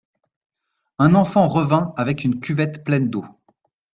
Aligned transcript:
Un 0.97 1.13
enfant 1.13 1.47
revint 1.47 1.93
avec 1.95 2.23
une 2.23 2.39
cuvette 2.39 2.83
pleine 2.83 3.11
d'eau. 3.11 3.23